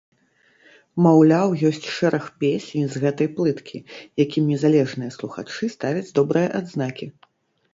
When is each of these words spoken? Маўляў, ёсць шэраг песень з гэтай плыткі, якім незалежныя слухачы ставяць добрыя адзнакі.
Маўляў, 1.05 1.49
ёсць 1.69 1.89
шэраг 1.97 2.25
песень 2.43 2.87
з 2.93 3.01
гэтай 3.03 3.27
плыткі, 3.41 3.77
якім 4.23 4.43
незалежныя 4.55 5.11
слухачы 5.17 5.65
ставяць 5.77 6.11
добрыя 6.21 6.49
адзнакі. 6.63 7.05